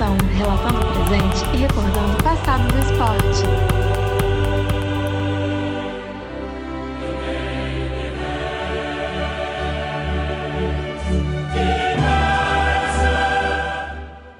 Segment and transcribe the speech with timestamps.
[0.00, 3.42] Informação, relatando o presente e recordando o passado do esporte.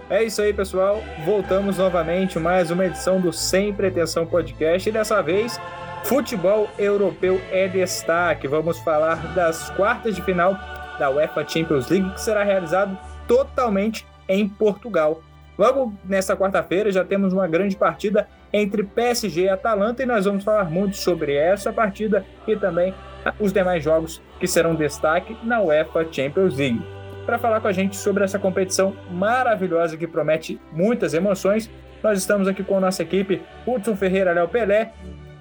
[0.08, 1.02] É isso aí, pessoal.
[1.26, 5.60] Voltamos novamente mais uma edição do Sem Pretensão Podcast e dessa vez
[6.04, 8.48] futebol europeu é destaque.
[8.48, 10.58] Vamos falar das quartas de final
[10.98, 12.98] da UEFA Champions League que será realizado
[13.28, 15.20] totalmente em Portugal.
[15.58, 20.42] Logo nesta quarta-feira já temos uma grande partida entre PSG e Atalanta e nós vamos
[20.42, 22.94] falar muito sobre essa partida e também
[23.38, 26.82] os demais jogos que serão destaque na UEFA Champions League.
[27.26, 31.70] Para falar com a gente sobre essa competição maravilhosa que promete muitas emoções,
[32.02, 34.92] nós estamos aqui com a nossa equipe, Hudson Ferreira Léo Pelé,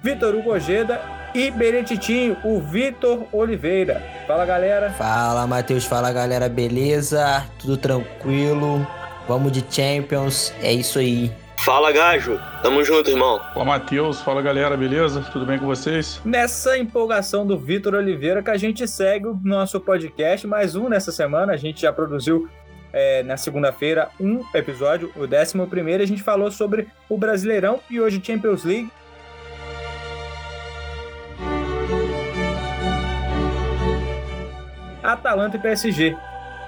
[0.02, 1.00] Vitor Hugo Ojeda
[1.34, 4.02] e Benedititinho, o Vitor Oliveira.
[4.26, 4.90] Fala galera.
[4.90, 7.46] Fala Matheus, fala galera, beleza?
[7.58, 8.86] Tudo tranquilo?
[9.30, 11.30] Vamos de Champions, é isso aí.
[11.58, 13.40] Fala Gajo, tamo junto, irmão.
[13.54, 15.24] Fala Matheus, fala galera, beleza?
[15.32, 16.20] Tudo bem com vocês?
[16.24, 21.12] Nessa empolgação do Vitor Oliveira que a gente segue o nosso podcast, mais um nessa
[21.12, 22.48] semana, a gente já produziu
[22.92, 28.00] é, na segunda-feira um episódio, o décimo primeiro, a gente falou sobre o Brasileirão e
[28.00, 28.90] hoje Champions League.
[35.04, 36.16] Atalanta e PSG.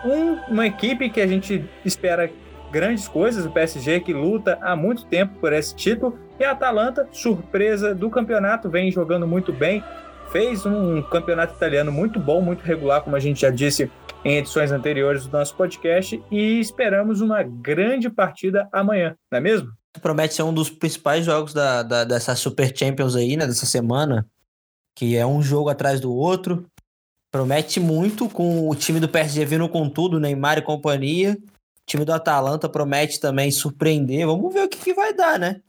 [0.05, 2.31] Um, uma equipe que a gente espera
[2.73, 7.07] grandes coisas, o PSG que luta há muito tempo por esse título, e a Atalanta,
[7.13, 9.85] surpresa do campeonato, vem jogando muito bem,
[10.33, 13.91] fez um campeonato italiano muito bom, muito regular, como a gente já disse
[14.25, 19.71] em edições anteriores do nosso podcast, e esperamos uma grande partida amanhã, não é mesmo?
[20.01, 24.27] Promete ser um dos principais jogos da, da, dessa Super Champions aí, né, dessa semana,
[24.97, 26.67] que é um jogo atrás do outro.
[27.31, 31.37] Promete muito com o time do PSG vindo com tudo, Neymar e companhia.
[31.83, 34.27] O time do Atalanta promete também surpreender.
[34.27, 35.61] Vamos ver o que, que vai dar, né?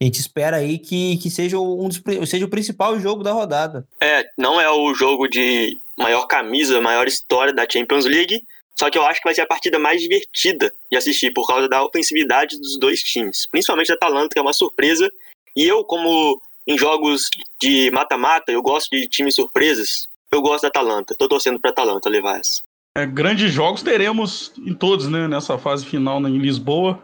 [0.00, 3.86] A gente espera aí que, que seja, um dos, seja o principal jogo da rodada.
[4.00, 8.44] É, não é o jogo de maior camisa, maior história da Champions League,
[8.76, 11.68] só que eu acho que vai ser a partida mais divertida de assistir por causa
[11.68, 15.10] da ofensividade dos dois times, principalmente da Atalanta, que é uma surpresa.
[15.56, 17.28] E eu, como em jogos
[17.60, 21.14] de mata-mata, eu gosto de times surpresas eu gosto da Atalanta.
[21.14, 22.62] Tô torcendo pra Atalanta levar essa.
[22.98, 25.28] É, grandes jogos teremos em todos, né?
[25.28, 27.00] Nessa fase final em Lisboa.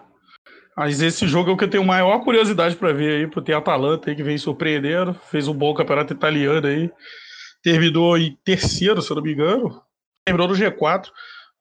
[0.77, 3.53] Mas esse jogo é o que eu tenho maior curiosidade para ver aí, por ter
[3.53, 6.91] a Atalanta aí que vem surpreendendo, fez um bom campeonato italiano aí,
[7.63, 9.81] terminou em terceiro, se eu não me engano,
[10.25, 11.05] terminou no G4,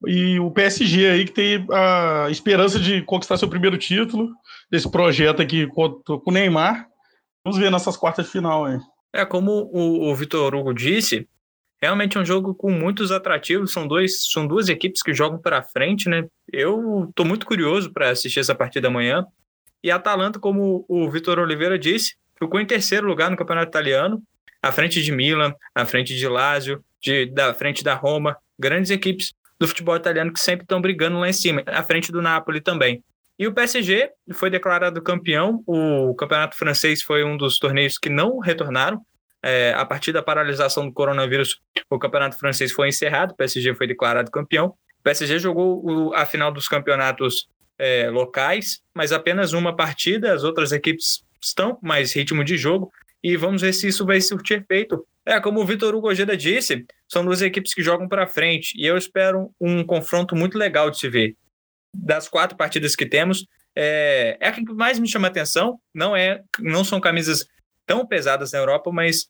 [0.07, 4.31] e o PSG aí que tem a esperança de conquistar seu primeiro título
[4.71, 6.87] desse projeto aqui com o Neymar.
[7.45, 8.79] Vamos ver nessas quartas de final aí.
[9.13, 11.27] É, como o, o Vitor Hugo disse,
[11.83, 15.61] Realmente é um jogo com muitos atrativos, são, dois, são duas equipes que jogam para
[15.61, 16.23] frente, né?
[16.49, 19.25] Eu estou muito curioso para assistir essa partida amanhã.
[19.83, 24.23] E a Atalanta, como o Vitor Oliveira disse, ficou em terceiro lugar no Campeonato Italiano,
[24.61, 29.33] à frente de Milan, à frente de Lazio, de, da frente da Roma, grandes equipes
[29.59, 33.03] do futebol italiano que sempre estão brigando lá em cima, à frente do Napoli também.
[33.37, 35.61] E o PSG foi declarado campeão.
[35.67, 39.01] O campeonato francês foi um dos torneios que não retornaram
[39.43, 41.59] é, a partir da paralisação do coronavírus,
[41.89, 44.67] o campeonato francês foi encerrado, o PSG foi declarado campeão.
[44.67, 50.45] O PSG jogou o, a final dos campeonatos é, locais, mas apenas uma partida, as
[50.45, 52.89] outras equipes estão mais ritmo de jogo,
[53.21, 55.05] e vamos ver se isso vai surtir efeito.
[55.25, 58.85] É, como o Vitor Hugo Ojeda disse, são duas equipes que jogam para frente, e
[58.85, 61.35] eu espero um confronto muito legal de se ver.
[61.93, 66.41] Das quatro partidas que temos, é, é a que mais me chama atenção, não é,
[66.59, 67.45] não são camisas
[67.85, 69.27] tão pesadas na Europa, mas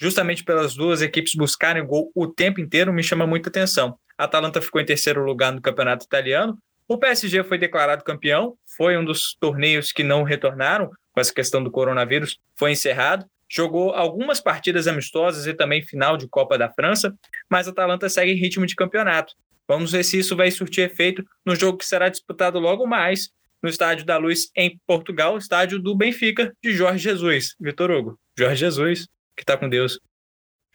[0.00, 3.98] justamente pelas duas equipes buscarem gol o tempo inteiro, me chama muita atenção.
[4.18, 6.56] A Atalanta ficou em terceiro lugar no campeonato italiano.
[6.88, 11.62] O PSG foi declarado campeão, foi um dos torneios que não retornaram com essa questão
[11.62, 13.26] do coronavírus, foi encerrado.
[13.48, 17.14] Jogou algumas partidas amistosas e também final de Copa da França,
[17.48, 19.34] mas a Atalanta segue em ritmo de campeonato.
[19.68, 23.30] Vamos ver se isso vai surtir efeito no jogo que será disputado logo mais
[23.62, 27.54] no Estádio da Luz em Portugal, estádio do Benfica de Jorge Jesus.
[27.60, 29.98] Vitor Hugo, Jorge Jesus, que tá com Deus.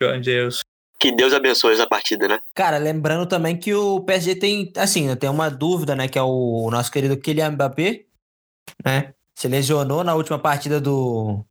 [0.02, 0.62] Jorge Deus.
[1.00, 2.40] Que Deus abençoe essa partida, né?
[2.54, 6.70] Cara, lembrando também que o PSG tem, assim, tem uma dúvida, né, que é o
[6.70, 8.06] nosso querido Kylian Mbappé,
[8.86, 9.14] né?
[9.34, 11.44] Se lesionou na última partida do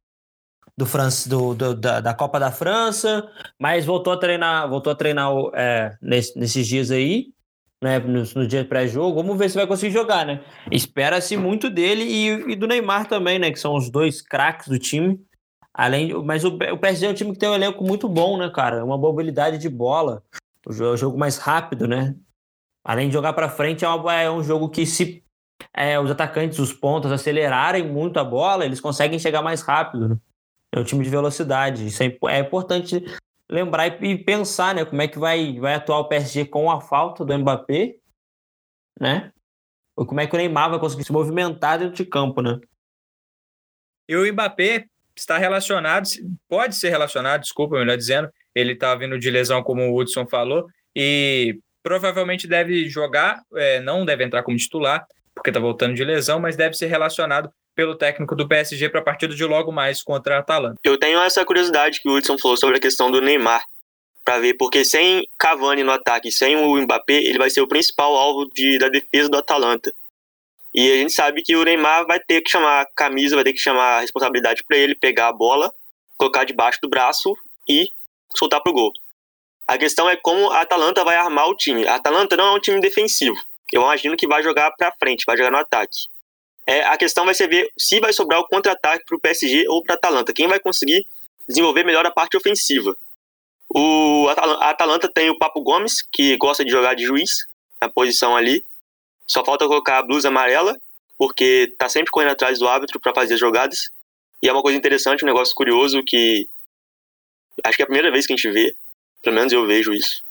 [0.76, 3.28] do, France, do, do da, da, Copa da França,
[3.58, 7.34] mas voltou a treinar, voltou a treinar é, nesse, nesses dias aí
[7.82, 9.22] né, no, no dia pré-jogo.
[9.22, 10.42] Vamos ver se vai conseguir jogar, né?
[10.70, 13.50] Espera-se muito dele e, e, do Neymar também, né?
[13.50, 15.20] Que são os dois craques do time.
[15.72, 18.50] Além, mas o, o PSG é um time que tem um elenco muito bom, né,
[18.54, 18.84] cara?
[18.84, 20.22] Uma mobilidade de bola.
[20.66, 22.14] O jogo, é o jogo mais rápido, né?
[22.84, 25.22] Além de jogar para frente, é, uma, é, um jogo que se
[25.74, 30.08] é, os atacantes, os pontos acelerarem muito a bola, eles conseguem chegar mais rápido.
[30.08, 30.16] Né?
[30.72, 31.86] É um time de velocidade.
[31.86, 33.04] Isso é, é importante
[33.50, 34.84] lembrar e, pensar, né?
[34.84, 37.96] Como é que vai, vai atuar o PSG com a falta do Mbappé,
[38.98, 39.32] né?
[39.96, 42.58] Ou como é que o Neymar vai conseguir se movimentar dentro de campo, né?
[44.08, 44.86] E o Mbappé
[45.16, 46.08] está relacionado,
[46.48, 50.66] pode ser relacionado, desculpa, melhor dizendo, ele está vindo de lesão, como o Hudson falou,
[50.94, 55.04] e provavelmente deve jogar, é, não deve entrar como titular,
[55.34, 59.02] porque está voltando de lesão, mas deve ser relacionado pelo técnico do PSG para a
[59.02, 60.78] partida de logo mais contra a Atalanta.
[60.84, 63.64] Eu tenho essa curiosidade que o Hudson falou sobre a questão do Neymar,
[64.22, 68.14] para ver, porque sem Cavani no ataque, sem o Mbappé, ele vai ser o principal
[68.14, 69.94] alvo de, da defesa do Atalanta.
[70.74, 73.54] E a gente sabe que o Neymar vai ter que chamar a camisa, vai ter
[73.54, 75.72] que chamar a responsabilidade para ele pegar a bola,
[76.18, 77.34] colocar debaixo do braço
[77.66, 77.88] e
[78.36, 78.92] soltar pro gol.
[79.66, 81.88] A questão é como a Atalanta vai armar o time.
[81.88, 83.40] A Atalanta não é um time defensivo.
[83.72, 86.09] Eu imagino que vai jogar para frente, vai jogar no ataque.
[86.70, 89.82] É, a questão vai ser ver se vai sobrar o contra-ataque para o PSG ou
[89.82, 90.32] para a Atalanta.
[90.32, 91.04] Quem vai conseguir
[91.48, 92.96] desenvolver melhor a parte ofensiva?
[93.68, 97.44] O a Atalanta tem o Papo Gomes, que gosta de jogar de juiz
[97.82, 98.64] na posição ali.
[99.26, 100.80] Só falta colocar a blusa amarela,
[101.18, 103.90] porque tá sempre correndo atrás do árbitro para fazer as jogadas.
[104.40, 106.48] E é uma coisa interessante, um negócio curioso que
[107.64, 108.76] acho que é a primeira vez que a gente vê,
[109.20, 110.22] pelo menos eu vejo isso.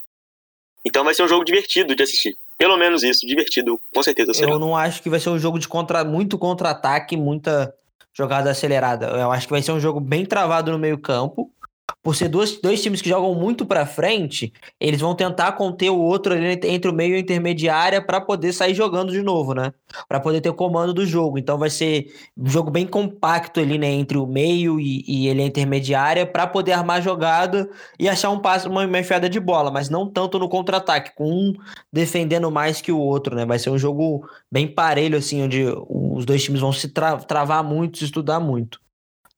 [0.86, 2.38] Então vai ser um jogo divertido de assistir.
[2.60, 4.52] Pelo menos isso, divertido, com certeza será.
[4.52, 7.74] Eu não acho que vai ser um jogo de contra, muito contra-ataque, muita
[8.14, 9.08] jogada acelerada.
[9.08, 11.50] Eu acho que vai ser um jogo bem travado no meio-campo
[12.02, 16.00] por ser dois, dois times que jogam muito para frente, eles vão tentar conter o
[16.00, 19.74] outro ali entre o meio e a intermediária para poder sair jogando de novo, né?
[20.08, 21.38] Para poder ter o comando do jogo.
[21.38, 23.88] Então vai ser um jogo bem compacto ali, né?
[23.88, 27.70] Entre o meio e, e ele a intermediária para poder armar jogada
[28.00, 31.30] e achar um passo, uma, uma enfiada de bola, mas não tanto no contra-ataque, com
[31.30, 31.54] um
[31.92, 33.46] defendendo mais que o outro, né?
[33.46, 37.64] Vai ser um jogo bem parelho, assim, onde os dois times vão se tra travar
[37.64, 38.80] muito, se estudar muito.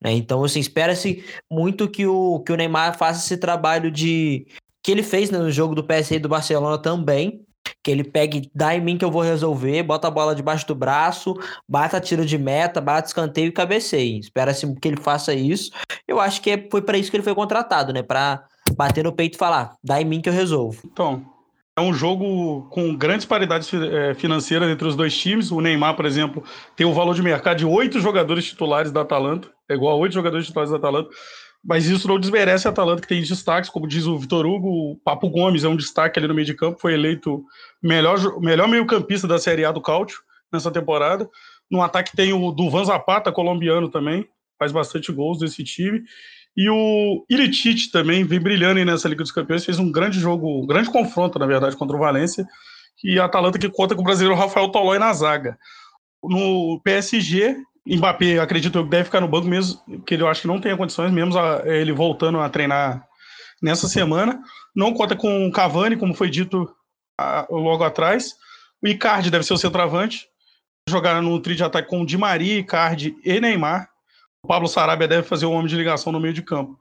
[0.01, 0.13] Né?
[0.13, 4.47] Então, assim, espera-se muito que o, que o Neymar faça esse trabalho de
[4.83, 7.45] que ele fez né, no jogo do PSG e do Barcelona também,
[7.83, 10.75] que ele pegue, dá em mim que eu vou resolver, bota a bola debaixo do
[10.75, 11.35] braço,
[11.67, 14.19] bata tiro de meta, bate escanteio e cabeceie.
[14.19, 15.71] Espera-se que ele faça isso.
[16.07, 18.01] Eu acho que é, foi para isso que ele foi contratado, né?
[18.01, 18.43] Para
[18.75, 20.81] bater no peito e falar, dá em mim que eu resolvo.
[20.85, 21.25] Então,
[21.81, 25.51] é um jogo com grandes paridades é, financeiras entre os dois times.
[25.51, 26.43] O Neymar, por exemplo,
[26.75, 30.13] tem um valor de mercado de oito jogadores titulares da Atalanta, é igual a oito
[30.13, 31.09] jogadores titulares da Atalanta.
[31.63, 34.67] Mas isso não desmerece a Atalanta, que tem destaques, como diz o Vitor Hugo.
[34.67, 37.43] O Papo Gomes é um destaque ali no meio de campo, foi eleito
[37.83, 40.17] melhor, melhor meio-campista da Série A do Cáutio
[40.51, 41.29] nessa temporada.
[41.69, 46.01] No ataque tem o Duvan Zapata, colombiano também, faz bastante gols desse time.
[46.55, 50.67] E o Ilitich também vem brilhando nessa Liga dos Campeões, fez um grande jogo, um
[50.67, 52.45] grande confronto, na verdade, contra o Valência.
[53.03, 55.57] E a Atalanta que conta com o brasileiro Rafael Tolói na zaga.
[56.23, 57.55] No PSG,
[57.87, 60.75] Mbappé, acredito eu, deve ficar no banco mesmo, que ele eu acho que não tem
[60.77, 63.07] condições, mesmo a, ele voltando a treinar
[63.61, 64.41] nessa semana.
[64.75, 66.69] Não conta com o Cavani, como foi dito
[67.19, 68.35] a, logo atrás.
[68.83, 70.27] O Icardi deve ser o centroavante.
[70.89, 73.90] Jogar no trio de ataque com Di Maria, Icardi e Neymar.
[74.43, 76.79] O Pablo Sarabia deve fazer o homem de ligação no meio de campo.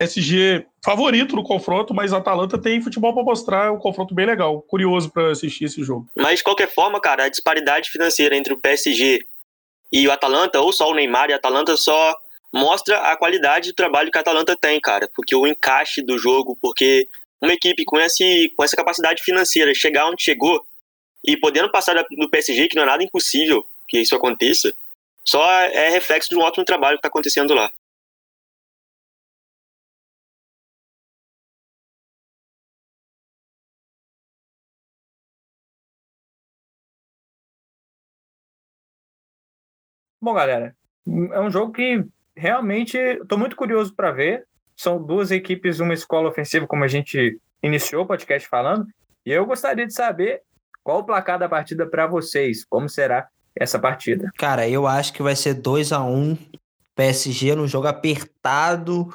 [0.00, 4.62] SG favorito no confronto, mas Atalanta tem futebol para mostrar, é um confronto bem legal.
[4.62, 6.08] Curioso para assistir esse jogo.
[6.14, 9.24] Mas de qualquer forma, cara, a disparidade financeira entre o PSG
[9.90, 12.14] e o Atalanta, ou só o Neymar e a Atalanta, só
[12.52, 15.10] mostra a qualidade do trabalho que a Atalanta tem, cara.
[15.12, 17.08] Porque o encaixe do jogo, porque
[17.40, 20.64] uma equipe com, esse, com essa capacidade financeira chegar onde chegou
[21.24, 24.72] e podendo passar do PSG, que não é nada impossível que isso aconteça,
[25.28, 27.70] só é reflexo de um ótimo trabalho que está acontecendo lá.
[40.20, 40.74] Bom, galera,
[41.06, 42.04] é um jogo que
[42.34, 44.46] realmente estou muito curioso para ver.
[44.74, 48.86] São duas equipes, uma escola ofensiva, como a gente iniciou o podcast falando,
[49.26, 50.42] e eu gostaria de saber
[50.82, 53.28] qual o placar da partida para vocês, como será
[53.58, 54.30] essa partida?
[54.36, 56.38] Cara, eu acho que vai ser 2 a 1 um,
[56.94, 59.14] PSG no jogo apertado,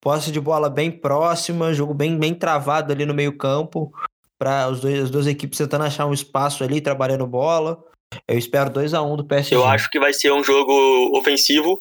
[0.00, 3.92] posse de bola bem próxima, jogo bem, bem travado ali no meio-campo,
[4.38, 7.82] para as duas equipes tentando achar um espaço ali, trabalhando bola.
[8.26, 9.54] Eu espero 2 a 1 um do PSG.
[9.54, 11.80] Eu acho que vai ser um jogo ofensivo,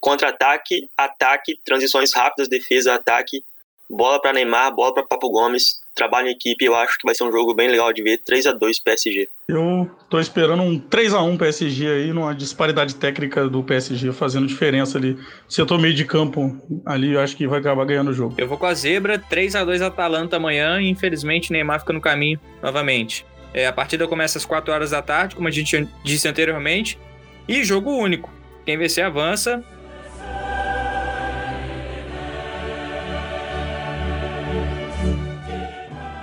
[0.00, 3.42] contra-ataque, ataque, transições rápidas, defesa, ataque,
[3.88, 7.24] bola para Neymar, bola para Papo Gomes, trabalho em equipe, eu acho que vai ser
[7.24, 9.28] um jogo bem legal de ver, 3 a 2 PSG.
[9.48, 14.46] Eu tô esperando um 3 a 1 PSG aí, numa disparidade técnica do PSG fazendo
[14.46, 15.18] diferença ali.
[15.48, 18.34] Setor meio de campo ali, eu acho que vai acabar ganhando o jogo.
[18.38, 22.00] Eu vou com a zebra, 3 a 2 Atalanta amanhã e infelizmente Neymar fica no
[22.00, 23.24] caminho novamente.
[23.52, 26.98] É, a partida começa às 4 horas da tarde, como a gente disse anteriormente,
[27.46, 28.32] e jogo único.
[28.64, 29.62] Quem vencer avança.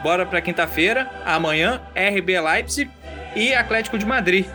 [0.03, 2.89] Bora para quinta-feira, amanhã, RB Leipzig
[3.35, 4.45] e Atlético de Madrid.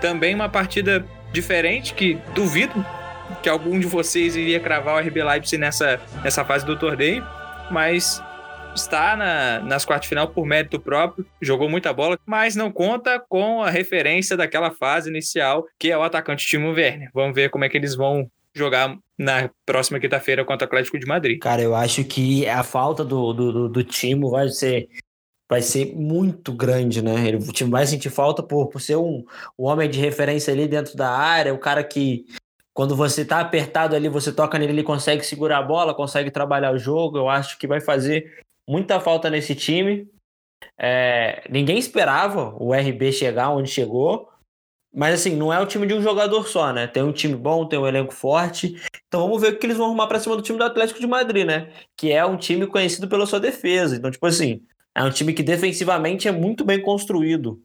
[0.00, 2.84] Também uma partida diferente que duvido
[3.42, 7.24] que algum de vocês iria cravar o RB Leipzig nessa, nessa fase do torneio,
[7.70, 8.22] mas
[8.74, 13.22] está na, nas quartas de final por mérito próprio, jogou muita bola, mas não conta
[13.28, 17.10] com a referência daquela fase inicial, que é o atacante Timo Werner.
[17.12, 21.06] Vamos ver como é que eles vão jogar na próxima quinta-feira contra o Atlético de
[21.06, 21.38] Madrid.
[21.38, 24.88] Cara, eu acho que a falta do, do, do, Timo vai ser
[25.48, 27.26] vai ser muito grande, né?
[27.26, 29.24] Ele, o time vai sentir falta por, por ser um,
[29.58, 32.26] um homem de referência ali dentro da área, o cara que
[32.78, 36.72] quando você tá apertado ali, você toca nele, ele consegue segurar a bola, consegue trabalhar
[36.72, 37.18] o jogo.
[37.18, 40.08] Eu acho que vai fazer muita falta nesse time.
[40.78, 44.28] É, ninguém esperava o RB chegar onde chegou.
[44.94, 46.86] Mas assim, não é o time de um jogador só, né?
[46.86, 48.80] Tem um time bom, tem um elenco forte.
[49.06, 51.06] Então vamos ver o que eles vão arrumar para cima do time do Atlético de
[51.06, 51.70] Madrid, né?
[51.96, 53.96] Que é um time conhecido pela sua defesa.
[53.96, 54.62] Então, tipo assim,
[54.94, 57.62] é um time que defensivamente é muito bem construído.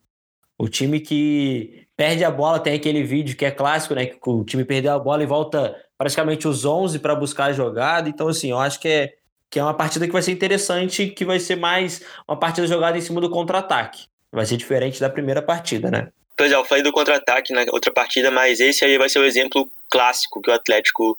[0.58, 4.06] O time que perde a bola, tem aquele vídeo que é clássico, né?
[4.06, 8.10] Que o time perdeu a bola e volta praticamente os 11 para buscar a jogada.
[8.10, 9.13] Então, assim, eu acho que é,
[9.50, 12.98] que é uma partida que vai ser interessante, que vai ser mais uma partida jogada
[12.98, 14.08] em cima do contra-ataque.
[14.32, 16.12] Vai ser diferente da primeira partida, né?
[16.36, 19.25] Pois é, eu falei do contra-ataque na outra partida, mas esse aí vai ser o
[19.25, 21.18] exemplo clássico que o Atlético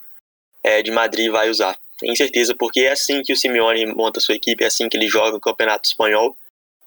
[0.63, 1.77] é, de Madrid vai usar.
[1.97, 5.07] Tenho certeza, porque é assim que o Simeone monta sua equipe, é assim que ele
[5.07, 6.37] joga no Campeonato Espanhol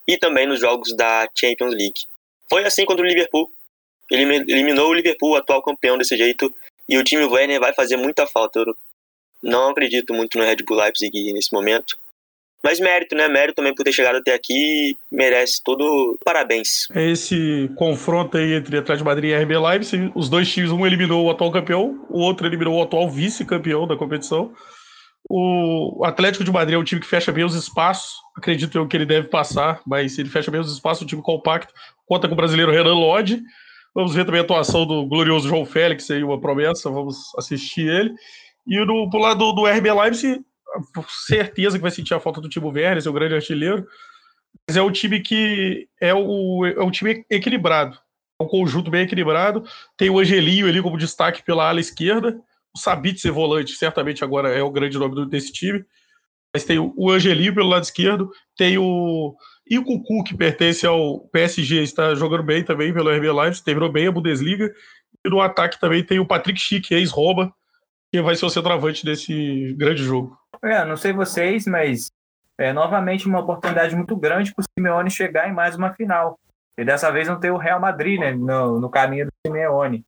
[0.06, 2.02] e também nos jogos da Champions League.
[2.48, 3.50] Foi assim contra o Liverpool.
[4.10, 6.54] Ele eliminou o Liverpool, atual campeão desse jeito,
[6.88, 8.58] e o time Werner vai fazer muita falta.
[8.58, 8.76] Eu
[9.42, 11.98] não acredito muito no Red Bull Leipzig nesse momento.
[12.62, 13.28] Mas mérito, né?
[13.28, 16.86] Mérito também por ter chegado até aqui, merece todo parabéns.
[16.92, 20.86] É esse confronto aí entre Atlético de Madrid e RB Leipzig, os dois times, um
[20.86, 24.52] eliminou o atual campeão, o outro eliminou o atual vice-campeão da competição.
[25.30, 28.96] O Atlético de Madrid é um time que fecha bem os espaços, acredito eu que
[28.96, 31.72] ele deve passar, mas ele fecha bem os espaços, um time compacto,
[32.06, 33.42] conta com o brasileiro Renan Lodge.
[33.94, 38.14] Vamos ver também a atuação do glorioso João Félix aí, uma promessa, vamos assistir ele.
[38.66, 40.40] E no, pro lado do, do RB Leipzig,
[41.26, 43.86] certeza que vai sentir a falta do Timo Werner, seu grande artilheiro.
[44.66, 47.98] Mas é um time que é o, é um time equilibrado.
[48.40, 49.64] É um conjunto bem equilibrado.
[49.96, 52.38] Tem o Angelinho ali como destaque pela ala esquerda.
[52.74, 55.84] O Sabit ser volante, certamente agora é o grande nome desse time.
[56.54, 58.30] Mas tem o Angelinho pelo lado esquerdo.
[58.56, 59.34] Tem o.
[59.70, 63.92] E o Cucu, que pertence ao PSG, está jogando bem também pelo RB Leipzig, terminou
[63.92, 64.72] bem a Bundesliga.
[65.24, 67.52] E no ataque também tem o Patrick Schick, ex-Roma,
[68.10, 70.38] que vai ser o centroavante desse grande jogo.
[70.62, 72.10] É, não sei vocês, mas
[72.58, 76.38] é novamente uma oportunidade muito grande para o Simeone chegar em mais uma final.
[76.76, 80.04] E dessa vez não tem o Real Madrid né, no, no caminho do Simeone.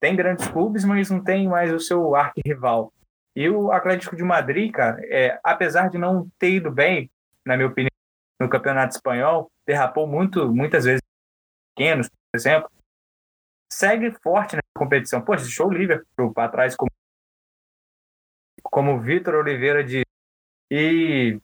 [0.00, 2.92] Tem grandes clubes, mas não tem mais o seu arquirrival.
[3.34, 7.10] E o Atlético de Madrid, cara, é, apesar de não ter ido bem,
[7.44, 7.90] na minha opinião,
[8.40, 11.02] no Campeonato Espanhol, derrapou muito, muitas vezes
[11.74, 12.70] pequenos, por exemplo,
[13.70, 15.20] segue forte na competição.
[15.20, 16.90] Pô, deixou o Liverpool para trás como
[18.70, 20.04] como Vitor Oliveira disse.
[20.70, 21.38] E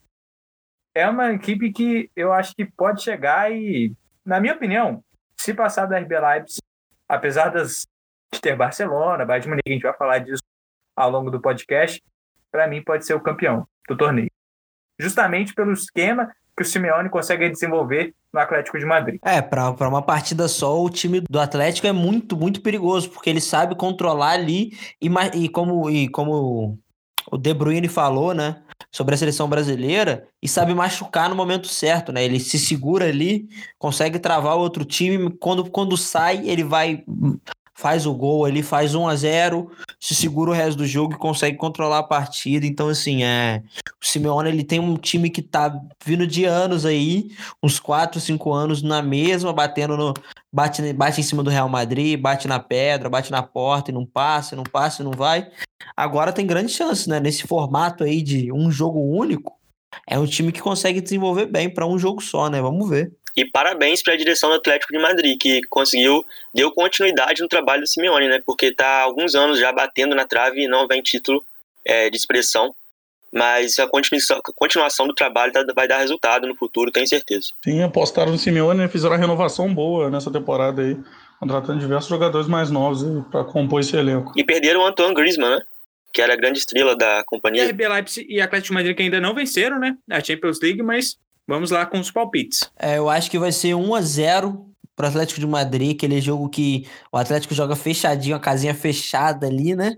[0.94, 5.02] é uma equipe que eu acho que pode chegar e, na minha opinião,
[5.36, 6.60] se passar da RB Leipzig,
[7.08, 7.86] apesar das,
[8.32, 10.42] de ter Barcelona, Bayern de Munique, a gente vai falar disso
[10.96, 12.02] ao longo do podcast,
[12.50, 14.30] para mim pode ser o campeão do torneio.
[14.98, 19.20] Justamente pelo esquema que o Simeone consegue desenvolver no Atlético de Madrid.
[19.24, 23.40] É, para uma partida só, o time do Atlético é muito, muito perigoso, porque ele
[23.40, 26.78] sabe controlar ali e, e como, e como
[27.32, 28.56] o De Bruyne falou, né,
[28.90, 32.22] sobre a seleção brasileira e sabe machucar no momento certo, né?
[32.22, 33.48] Ele se segura ali,
[33.78, 37.02] consegue travar o outro time, quando, quando sai, ele vai
[37.74, 41.18] faz o gol ali, faz 1 a 0, se segura o resto do jogo e
[41.18, 42.66] consegue controlar a partida.
[42.66, 43.62] Então assim, é,
[44.00, 47.30] o Simeone ele tem um time que tá vindo de anos aí,
[47.62, 50.14] uns 4, 5 anos na mesma, batendo no
[50.52, 54.04] bate, bate em cima do Real Madrid, bate na pedra, bate na porta e não
[54.04, 55.50] passa, não passa, não vai.
[55.96, 57.20] Agora tem grande chance, né?
[57.20, 59.52] Nesse formato aí de um jogo único,
[60.06, 62.60] é um time que consegue desenvolver bem para um jogo só, né?
[62.60, 63.12] Vamos ver.
[63.36, 66.24] E parabéns para a direção do Atlético de Madrid, que conseguiu,
[66.54, 68.42] deu continuidade no trabalho do Simeone, né?
[68.44, 71.42] Porque está há alguns anos já batendo na trave e não vem título
[71.84, 72.74] é, de expressão.
[73.32, 77.48] Mas a continuação, a do trabalho vai dar resultado no futuro, tenho certeza.
[77.64, 80.98] Sim, apostaram no Simeone e fizeram uma renovação boa nessa temporada aí,
[81.40, 84.34] contratando diversos jogadores mais novos para compor esse elenco.
[84.36, 85.62] E perderam o Antoine Griezmann, né?
[86.12, 87.64] Que era a grande estrela da companhia.
[87.64, 89.96] E a RB Leipzig e Atlético de Madrid que ainda não venceram, né?
[90.10, 91.16] A Champions League, mas
[91.46, 92.70] Vamos lá com os palpites.
[92.78, 96.48] É, eu acho que vai ser 1 a 0 pro Atlético de Madrid, aquele jogo
[96.48, 99.96] que o Atlético joga fechadinho, a casinha fechada ali, né?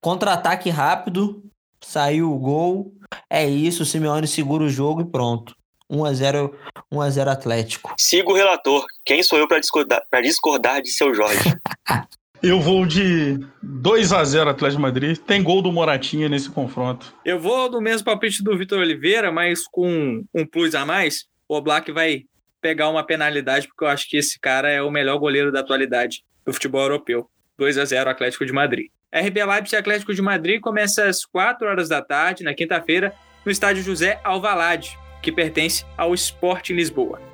[0.00, 1.42] Contra-ataque rápido,
[1.82, 2.94] saiu o gol.
[3.28, 5.54] É isso, o Simeone segura o jogo e pronto.
[5.90, 6.58] 1 a 0
[6.90, 7.94] 1 a 0 Atlético.
[7.98, 8.86] Siga o relator.
[9.04, 11.38] Quem sou eu para discordar, pra discordar de seu Jorge?
[12.46, 15.16] Eu vou de 2 a 0 Atlético de Madrid.
[15.16, 17.14] Tem gol do Moratinha nesse confronto.
[17.24, 21.24] Eu vou do mesmo palpite do Vitor Oliveira, mas com um plus a mais.
[21.48, 22.24] O Black vai
[22.60, 26.22] pegar uma penalidade, porque eu acho que esse cara é o melhor goleiro da atualidade
[26.44, 27.30] do futebol europeu.
[27.56, 28.88] 2 a 0 Atlético de Madrid.
[29.10, 33.82] RB Leipzig Atlético de Madrid começa às 4 horas da tarde, na quinta-feira, no estádio
[33.82, 37.33] José Alvalade, que pertence ao Sport Lisboa.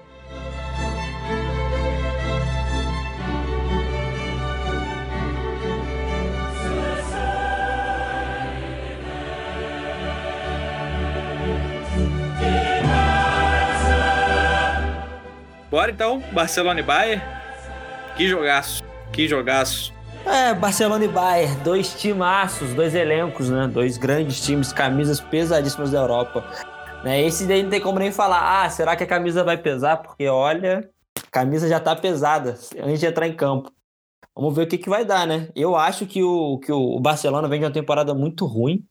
[15.71, 17.23] Bora então, Barcelona e Bayern.
[18.17, 19.95] Que jogaço, que jogaço.
[20.27, 23.69] É, Barcelona e Bayern, dois timaços, dois elencos, né?
[23.69, 26.45] Dois grandes times, camisas pesadíssimas da Europa.
[27.05, 27.23] Né?
[27.23, 29.99] Esse daí não tem como nem falar, ah, será que a camisa vai pesar?
[29.99, 33.71] Porque olha, a camisa já tá pesada antes de entrar em campo.
[34.35, 35.49] Vamos ver o que, que vai dar, né?
[35.55, 38.85] Eu acho que o, que o Barcelona vem de uma temporada muito ruim,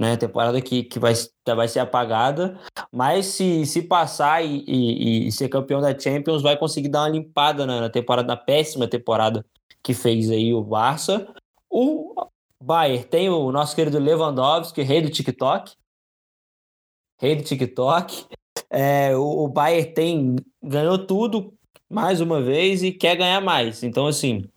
[0.00, 0.16] né?
[0.16, 1.12] Temporada que, que vai,
[1.54, 2.58] vai ser apagada,
[2.90, 7.10] mas se, se passar e, e, e ser campeão da Champions, vai conseguir dar uma
[7.10, 9.44] limpada na, na temporada, na péssima temporada
[9.82, 11.28] que fez aí o Barça.
[11.68, 12.14] O
[12.62, 15.74] Bayern tem o nosso querido Lewandowski, rei do TikTok.
[17.20, 18.24] Rei do TikTok.
[18.70, 21.52] É, o, o Bayern tem, ganhou tudo
[21.90, 23.82] mais uma vez e quer ganhar mais.
[23.82, 24.48] Então, assim,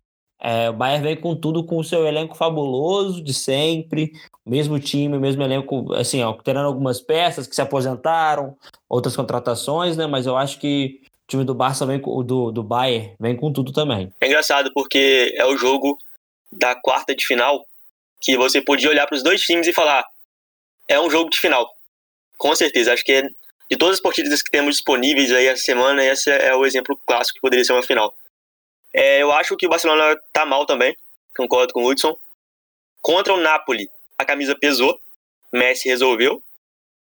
[0.43, 4.12] é, o Bayern vem com tudo, com o seu elenco fabuloso de sempre,
[4.45, 8.57] mesmo time, mesmo elenco, assim, alterando algumas peças que se aposentaram,
[8.89, 10.05] outras contratações, né?
[10.05, 13.71] Mas eu acho que o time do Barça vem do, do Bayern vem com tudo
[13.71, 14.12] também.
[14.19, 15.97] É engraçado porque é o jogo
[16.51, 17.65] da quarta de final
[18.19, 20.03] que você podia olhar para os dois times e falar
[20.89, 21.69] é um jogo de final.
[22.38, 23.21] Com certeza, acho que é,
[23.71, 27.36] de todas as partidas que temos disponíveis aí essa semana, esse é o exemplo clássico
[27.36, 28.13] que poderia ser uma final.
[28.93, 30.95] É, eu acho que o Barcelona tá mal também,
[31.36, 32.15] concordo com o Hudson.
[33.01, 34.99] Contra o Napoli, a camisa pesou,
[35.51, 36.41] Messi resolveu.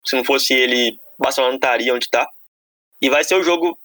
[0.04, 2.28] Se não fosse ele, o Barcelona não estaria onde está.
[3.02, 3.78] E vai ser o jogo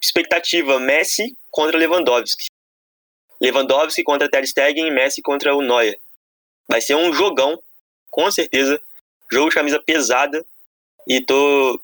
[0.00, 2.46] expectativa Messi contra Lewandowski.
[3.40, 5.98] Lewandowski contra Ter Stegen e Messi contra o Neuer.
[6.68, 7.60] Vai ser um jogão,
[8.10, 8.80] com certeza.
[9.30, 10.44] Jogo de camisa pesada.
[11.06, 11.80] E tô,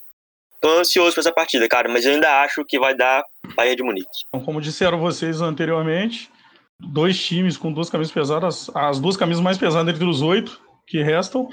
[0.60, 1.88] tô ansioso para essa partida, cara.
[1.88, 3.22] Mas eu ainda acho que vai dar
[3.56, 4.08] Bayern de Munique.
[4.28, 6.30] Então, como disseram vocês anteriormente,
[6.78, 11.02] dois times com duas camisas pesadas, as duas camisas mais pesadas entre os oito que
[11.02, 11.48] restam.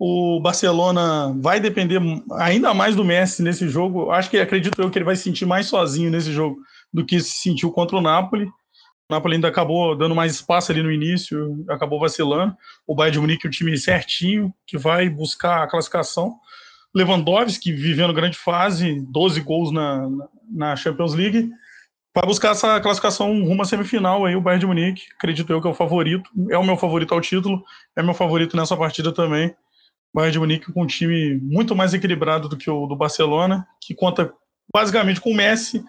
[0.00, 2.00] O Barcelona vai depender
[2.32, 4.12] ainda mais do Messi nesse jogo.
[4.12, 6.56] Acho que acredito eu que ele vai se sentir mais sozinho nesse jogo
[6.92, 8.44] do que se sentiu contra o Napoli.
[8.44, 12.54] O Napoli ainda acabou dando mais espaço ali no início, acabou vacilando.
[12.86, 16.36] O Bayern de Munique, o time certinho, que vai buscar a classificação.
[16.94, 20.08] Lewandowski vivendo grande fase, 12 gols na,
[20.50, 21.50] na Champions League.
[22.16, 25.06] Vai buscar essa classificação rumo à semifinal aí, o Bayern de Munique.
[25.16, 26.28] Acredito eu que é o favorito.
[26.50, 27.62] É o meu favorito ao título.
[27.94, 29.54] É meu favorito nessa partida também.
[30.14, 33.94] Bayern de Munique com um time muito mais equilibrado do que o do Barcelona, que
[33.94, 34.32] conta
[34.72, 35.84] basicamente com o Messi,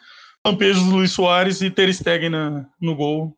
[0.46, 3.36] lampejos do Luiz Soares e Ter Stegen na, no gol.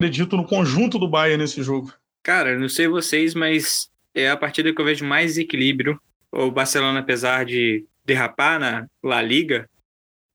[0.00, 1.92] Acredito no conjunto do Bayern nesse jogo.
[2.22, 6.00] Cara, não sei vocês, mas é a partida que eu vejo mais equilíbrio.
[6.34, 9.68] O Barcelona, apesar de derrapar na La Liga,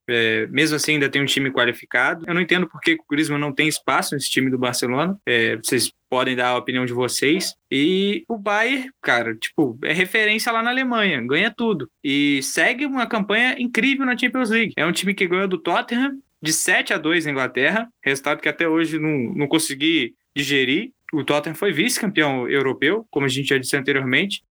[0.10, 2.26] é, mesmo assim, ainda tem um time qualificado.
[2.28, 5.16] Eu não entendo por que o Griezmann não tem espaço nesse time do Barcelona.
[5.26, 7.54] É, vocês podem dar a opinião de vocês.
[7.72, 11.88] E o Bayern, cara, tipo, é referência lá na Alemanha, ganha tudo.
[12.04, 14.74] E segue uma campanha incrível na Champions League.
[14.76, 18.50] É um time que ganhou do Tottenham de 7 a 2 na Inglaterra, resultado que
[18.50, 20.92] até hoje não, não consegui digerir.
[21.14, 24.42] O Tottenham foi vice-campeão europeu, como a gente já disse anteriormente.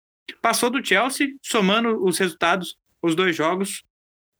[0.40, 3.82] Passou do Chelsea, somando os resultados, os dois jogos,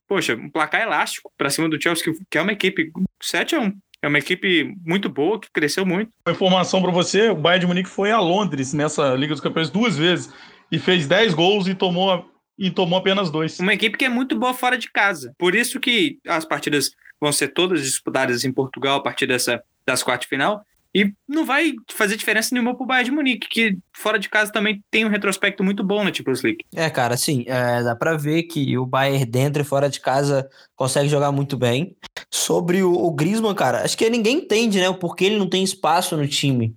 [0.07, 3.73] poxa, um placar elástico para cima do Chelsea, que é uma equipe 7 a 1
[4.01, 6.13] é uma equipe muito boa, que cresceu muito.
[6.27, 9.71] Uma informação para você: o Bayern de Munique foi a Londres nessa Liga dos Campeões
[9.71, 10.33] duas vezes
[10.71, 13.59] e fez 10 gols e tomou, e tomou apenas dois.
[13.59, 15.35] Uma equipe que é muito boa fora de casa.
[15.37, 20.03] Por isso que as partidas vão ser todas disputadas em Portugal a partir dessa, das
[20.03, 20.65] quartas de final.
[20.99, 24.83] E não vai fazer diferença nenhuma pro Bayern de Munique, que fora de casa também
[24.91, 26.65] tem um retrospecto muito bom na Champions League.
[26.75, 30.49] É, cara, assim, é, dá pra ver que o Bayern dentro e fora de casa
[30.75, 31.97] consegue jogar muito bem.
[32.29, 35.63] Sobre o, o Griezmann, cara, acho que ninguém entende, né, o porquê ele não tem
[35.63, 36.75] espaço no time.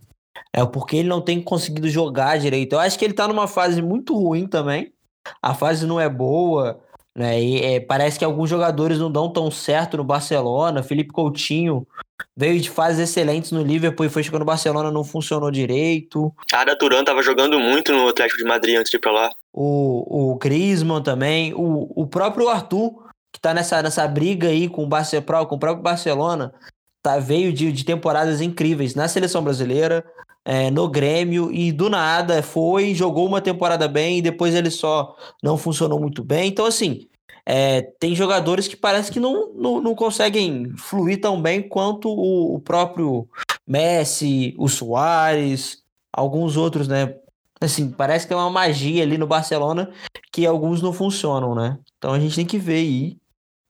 [0.53, 2.73] É o porquê ele não tem conseguido jogar direito.
[2.73, 4.93] Eu acho que ele tá numa fase muito ruim também.
[5.41, 6.79] A fase não é boa.
[7.15, 7.41] Né?
[7.41, 10.83] E, é, parece que alguns jogadores não dão tão certo no Barcelona.
[10.83, 11.87] Felipe Coutinho
[12.35, 16.33] veio de fases excelentes no Liverpool e foi chegando no Barcelona, não funcionou direito.
[16.51, 19.29] Arda Turan tava jogando muito no Atlético de Madrid antes de ir pra lá.
[19.53, 21.53] O, o Griezmann também.
[21.53, 25.59] O, o próprio Arthur, que tá nessa, nessa briga aí com o, Barce, com o
[25.59, 26.53] próprio Barcelona,
[27.01, 30.05] tá, veio de, de temporadas incríveis na seleção brasileira,
[30.43, 35.15] é, no Grêmio, e do nada foi, jogou uma temporada bem e depois ele só
[35.43, 36.47] não funcionou muito bem.
[36.47, 37.07] Então, assim,
[37.45, 42.55] é, tem jogadores que parece que não, não, não conseguem fluir tão bem quanto o,
[42.55, 43.27] o, próprio
[43.67, 47.15] Messi, o Soares, alguns outros, né?
[47.59, 49.91] Assim, parece que tem uma magia ali no Barcelona
[50.31, 51.77] que alguns não funcionam, né?
[51.97, 53.21] Então a gente tem que ver aí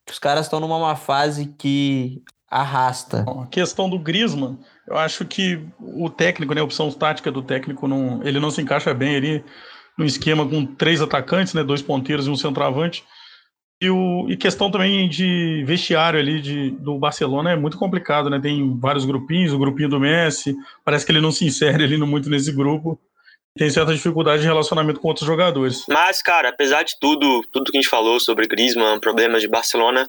[0.09, 3.23] os caras estão numa má fase que arrasta.
[3.43, 7.87] A questão do Griezmann, eu acho que o técnico, né, a opção tática do técnico,
[7.87, 9.43] não, ele não se encaixa bem ali
[9.97, 13.05] no esquema com três atacantes, né, dois ponteiros e um centroavante.
[13.81, 18.39] E, o, e questão também de vestiário ali de, do Barcelona é muito complicado, né?
[18.39, 22.29] Tem vários grupinhos, o grupinho do Messi, parece que ele não se insere ali muito
[22.29, 22.99] nesse grupo.
[23.57, 25.83] Tem certa dificuldade de relacionamento com outros jogadores.
[25.89, 30.07] Mas, cara, apesar de tudo, tudo que a gente falou sobre Griezmann, problemas de Barcelona,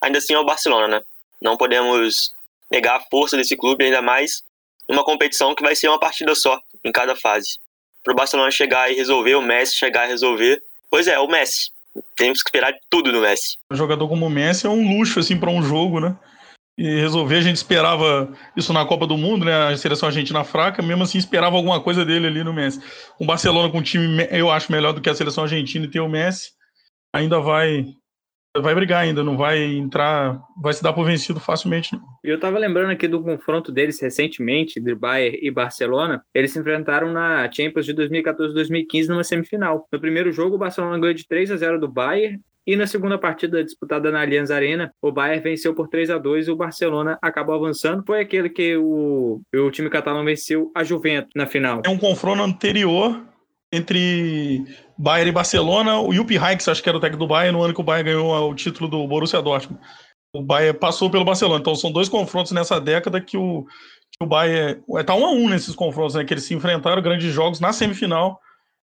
[0.00, 1.02] ainda assim é o Barcelona, né?
[1.42, 2.34] Não podemos
[2.70, 4.42] negar a força desse clube, ainda mais
[4.88, 7.58] numa competição que vai ser uma partida só em cada fase.
[8.02, 10.62] Para o Barcelona chegar e resolver, o Messi chegar e resolver.
[10.90, 11.70] Pois é, o Messi
[12.16, 13.56] temos que esperar tudo do Messi.
[13.70, 16.16] Um jogador como o Messi é um luxo assim para um jogo, né?
[16.78, 19.68] E resolver, a gente esperava isso na Copa do Mundo, né?
[19.68, 22.80] A seleção argentina fraca, mesmo assim esperava alguma coisa dele ali no Messi.
[23.18, 26.00] O Barcelona com um time, eu acho, melhor do que a seleção argentina e ter
[26.00, 26.52] o Messi,
[27.12, 27.84] ainda vai
[28.58, 31.98] vai brigar ainda, não vai entrar, vai se dar por vencido facilmente.
[32.22, 36.22] Eu tava lembrando aqui do confronto deles recentemente, de Bayern e Barcelona.
[36.34, 39.86] Eles se enfrentaram na Champions de 2014-2015 numa semifinal.
[39.92, 43.18] No primeiro jogo, o Barcelona ganhou de 3 a 0 do Bayern e na segunda
[43.18, 47.18] partida disputada na Allianz Arena, o Bayern venceu por 3 a 2 e o Barcelona
[47.22, 48.04] acabou avançando.
[48.06, 51.82] Foi aquele que o, o time catalão venceu a Juventus na final.
[51.84, 53.20] É um confronto anterior
[53.72, 54.64] entre
[54.98, 56.00] Bayern e Barcelona.
[56.00, 58.10] O Jupp Heynckes, acho que era o técnico do Bayern, no ano que o Bayern
[58.10, 59.80] ganhou o título do Borussia Dortmund.
[60.34, 61.60] O Bayern passou pelo Barcelona.
[61.60, 64.82] Então são dois confrontos nessa década que o, que o Bayern...
[64.98, 66.24] Está um a um nesses confrontos, né?
[66.24, 68.40] Que eles se enfrentaram, grandes jogos, na semifinal.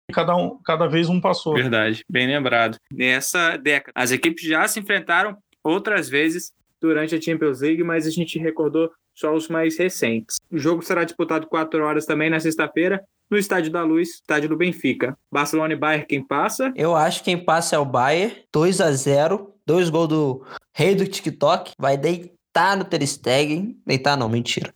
[0.09, 1.53] E cada, um, cada vez um passou.
[1.53, 2.77] Verdade, bem lembrado.
[2.91, 8.09] Nessa década, as equipes já se enfrentaram outras vezes durante a Champions League, mas a
[8.09, 10.37] gente recordou só os mais recentes.
[10.49, 14.57] O jogo será disputado 4 horas também na sexta-feira, no Estádio da Luz, estádio do
[14.57, 15.17] Benfica.
[15.31, 16.71] Barcelona e Bayern, quem passa?
[16.75, 20.95] Eu acho que quem passa é o Bayern, 2 a 0 dois gols do rei
[20.95, 24.73] do TikTok, vai deitar no Ter Stegen, deitar não, mentira.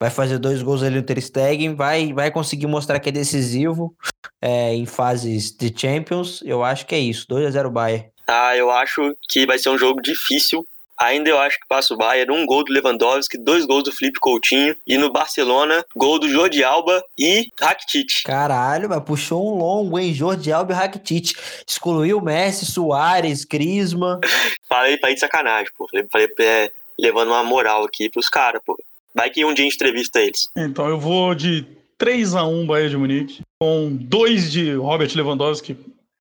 [0.00, 3.94] Vai fazer dois gols ali no Ter Stegen, vai, vai conseguir mostrar que é decisivo
[4.40, 6.40] é, em fases de Champions.
[6.44, 8.08] Eu acho que é isso, 2 a 0 Bayern.
[8.28, 10.64] Ah, eu acho que vai ser um jogo difícil
[11.00, 14.18] Ainda eu acho que passa o Bayern, um gol do Lewandowski, dois gols do Felipe
[14.18, 14.74] Coutinho.
[14.86, 18.24] E no Barcelona, gol do Jordi Alba e Rakitic.
[18.24, 20.12] Caralho, mas puxou um longo, hein?
[20.12, 21.38] Jordi Alba e Rakitic.
[21.66, 24.20] Excluiu Messi, Soares, Griezmann.
[24.68, 25.86] Falei pra ir de sacanagem, pô.
[25.88, 28.78] Falei, falei é, levando uma moral aqui pros caras, pô.
[29.14, 30.48] Vai que um dia a gente entrevista eles.
[30.56, 35.76] Então eu vou de 3 a 1 Bayern de Munique, com dois de Robert Lewandowski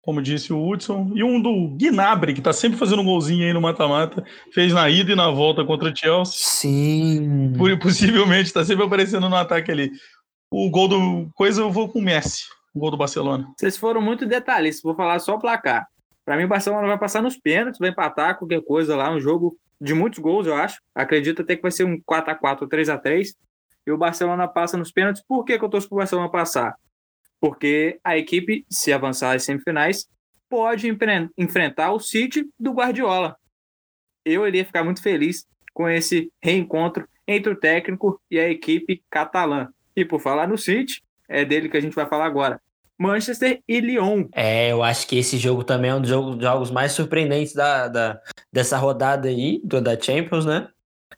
[0.08, 3.52] como disse o Hudson, e um do Gnabry, que tá sempre fazendo um golzinho aí
[3.52, 6.34] no mata-mata, fez na ida e na volta contra o Chelsea.
[6.34, 7.52] Sim.
[7.58, 9.91] Por, possivelmente tá sempre aparecendo no ataque ali.
[10.50, 13.50] O gol do coisa eu vou com o Messi, o gol do Barcelona.
[13.58, 15.86] Vocês foram muito detalhistas, vou falar só o placar.
[16.24, 19.58] Para mim, o Barcelona vai passar nos pênaltis, vai empatar qualquer coisa lá, um jogo
[19.82, 20.80] de muitos gols, eu acho.
[20.96, 23.36] Acredito até que vai ser um 4 a 4 ou 3 a 3
[23.86, 25.22] E o Barcelona passa nos pênaltis.
[25.28, 26.78] Por que, que eu torço pro Barcelona passar?
[27.39, 30.08] Porque a equipe, se avançar às semifinais,
[30.50, 30.88] pode
[31.38, 33.36] enfrentar o City do Guardiola.
[34.26, 39.69] Eu iria ficar muito feliz com esse reencontro entre o técnico e a equipe catalã.
[39.95, 42.62] E por falar no City, é dele que a gente vai falar agora.
[42.97, 44.28] Manchester e Lyon.
[44.34, 48.19] É, eu acho que esse jogo também é um dos jogos, mais surpreendentes da, da,
[48.52, 50.67] dessa rodada aí, do, da Champions, né?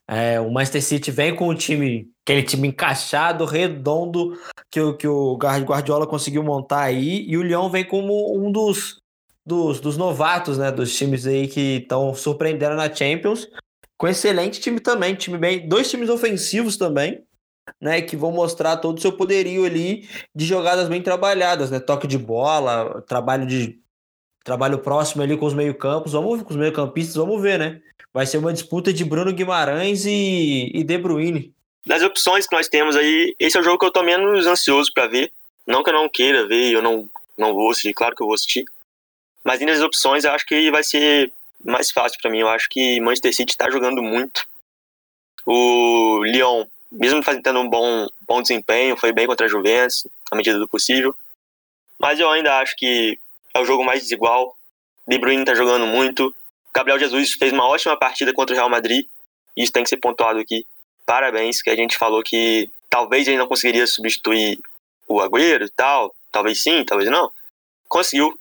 [0.07, 4.37] É, o Manchester City vem com o time, aquele time encaixado, redondo,
[4.71, 9.01] que, o, que o Guardiola conseguiu montar aí, e o Lyon vem como um dos,
[9.45, 13.47] dos, dos novatos, né, dos times aí que estão surpreendendo na Champions,
[13.97, 17.23] com excelente time também, time bem, dois times ofensivos também,
[17.79, 22.07] né, que vão mostrar todo o seu poderio ali de jogadas bem trabalhadas, né, toque
[22.07, 23.79] de bola, trabalho de
[24.49, 27.79] trabalho próximo ali com os meio-campos, vamos com os meio-campistas, vamos ver, né?
[28.11, 31.53] Vai ser uma disputa de Bruno Guimarães e, e De Bruyne.
[31.85, 34.91] Das opções que nós temos aí, esse é o jogo que eu tô menos ansioso
[34.91, 35.31] para ver.
[35.67, 37.07] Não que eu não queira ver, eu não,
[37.37, 38.65] não vou assistir, claro que eu vou assistir.
[39.43, 41.31] Mas indo as opções, eu acho que vai ser
[41.63, 42.39] mais fácil para mim.
[42.39, 44.47] Eu acho que Manchester City está jogando muito.
[45.45, 50.57] O Lyon, mesmo fazendo um bom, bom desempenho, foi bem contra a Juventus, na medida
[50.57, 51.15] do possível.
[51.99, 53.19] Mas eu ainda acho que
[53.59, 54.55] é o jogo mais desigual.
[55.07, 56.33] De Bruyne está jogando muito.
[56.73, 59.05] Gabriel Jesus fez uma ótima partida contra o Real Madrid.
[59.55, 60.65] Isso tem que ser pontuado aqui.
[61.05, 64.59] Parabéns, que a gente falou que talvez ele não conseguiria substituir
[65.07, 66.13] o Agüero e tal.
[66.31, 67.31] Talvez sim, talvez não.
[67.87, 68.39] Conseguiu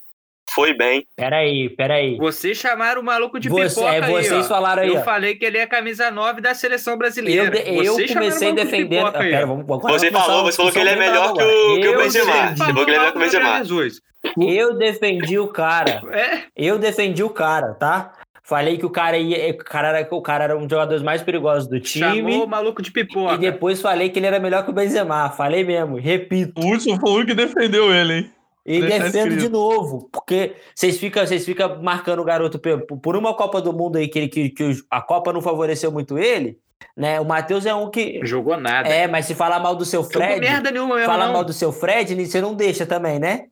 [0.54, 1.04] foi bem.
[1.16, 2.16] Peraí, peraí.
[2.16, 4.48] Vocês chamaram o maluco de Você, pipoca é, aí, vocês ó.
[4.48, 5.02] falaram aí, Eu ó.
[5.02, 7.44] falei que ele é camisa 9 da seleção brasileira.
[7.44, 9.00] Eu, de- eu Vocês comecei de defendendo.
[9.06, 11.32] pipoca aí, Pera, vamos, vamos Você começar falou, uma você falou que ele é melhor
[11.34, 12.32] que o, que o Benzema.
[12.32, 13.58] defendi- Você falou que ele é melhor que o Benzema.
[13.58, 14.00] Jesus.
[14.40, 16.02] Eu defendi o cara.
[16.12, 18.12] É, Eu defendi o cara, tá?
[18.42, 21.20] Falei que o cara ia, o cara era, o cara era um dos jogadores mais
[21.22, 22.16] perigosos do time.
[22.16, 23.34] chamou o maluco de pipoca.
[23.34, 25.28] E depois falei que ele era melhor que o Benzema.
[25.28, 26.52] Falei mesmo, repito.
[26.58, 28.30] O Hudson foi o que defendeu ele, hein?
[28.68, 32.60] E Deixa defendo de novo, porque vocês ficam vocês fica marcando o garoto
[33.02, 36.18] por uma Copa do Mundo aí que, ele, que, que a Copa não favoreceu muito
[36.18, 36.58] ele,
[36.94, 37.18] né?
[37.18, 38.20] O Matheus é um que.
[38.24, 38.86] Jogou nada.
[38.86, 40.40] É, mas se falar mal do seu Jogou Fred.
[40.40, 41.32] merda nenhuma mesmo, falar não.
[41.32, 43.46] mal do seu Fred, você não deixa também, né?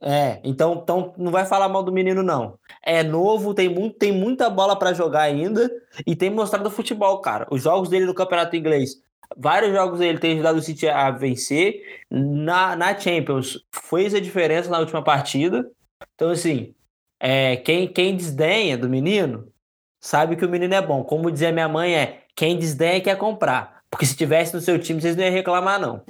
[0.00, 2.58] É, então, então não vai falar mal do menino, não.
[2.82, 5.70] É novo, tem, muito, tem muita bola pra jogar ainda
[6.06, 7.46] e tem mostrado futebol, cara.
[7.50, 8.96] Os jogos dele no Campeonato Inglês,
[9.36, 12.04] vários jogos ele tem ajudado o City a vencer.
[12.10, 15.70] Na, na Champions, fez a diferença na última partida.
[16.14, 16.74] Então, assim,
[17.20, 19.52] é, quem, quem desdenha do menino
[20.00, 21.02] sabe que o menino é bom.
[21.04, 23.82] Como dizia minha mãe, é quem desdenha quer comprar.
[23.90, 26.04] Porque se tivesse no seu time, vocês não iam reclamar, não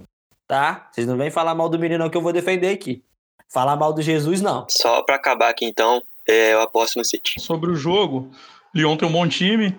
[0.48, 0.88] tá?
[0.90, 3.04] Vocês não vêm falar mal do menino não, que eu vou defender aqui.
[3.48, 4.66] Falar mal do Jesus, não.
[4.68, 7.38] Só pra acabar aqui então, é, eu aposto no City.
[7.38, 8.31] Sobre o jogo,
[8.74, 9.78] Lyon tem um bom time,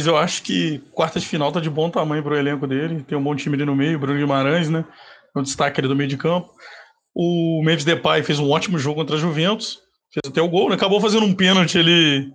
[0.00, 3.02] mas eu acho que quarta de final tá de bom tamanho pro elenco dele.
[3.02, 4.82] Tem um bom time ali no meio, Bruno Guimarães, né?
[5.36, 6.50] É um destaque ali do meio de campo.
[7.14, 9.78] O Memphis Depay fez um ótimo jogo contra a Juventus,
[10.10, 10.74] fez até o gol, né?
[10.74, 12.32] Acabou fazendo um pênalti ali,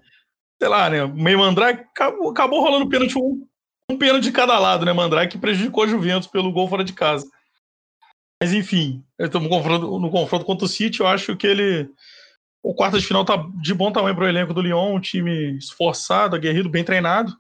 [0.62, 1.08] sei lá, né?
[1.08, 3.48] Meio Mandrake, acabou, acabou rolando pênalti, um,
[3.90, 4.94] um pênalti de cada lado, né?
[4.94, 7.28] Mandrake que prejudicou a Juventus pelo gol fora de casa.
[8.40, 11.90] Mas enfim, estamos no no confronto contra o City, eu acho que ele.
[12.62, 15.58] O quarto de final tá de bom tamanho para o elenco do Lyon, um time
[15.58, 17.36] esforçado, aguerrido, bem treinado.